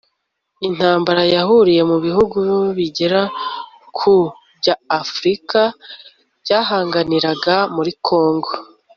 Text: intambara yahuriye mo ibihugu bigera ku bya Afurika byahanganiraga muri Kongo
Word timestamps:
intambara 0.67 1.21
yahuriye 1.35 1.81
mo 1.89 1.95
ibihugu 2.01 2.37
bigera 2.77 3.21
ku 3.97 4.15
bya 4.59 4.75
Afurika 5.01 5.59
byahanganiraga 6.43 7.55
muri 7.75 7.91
Kongo 8.07 8.49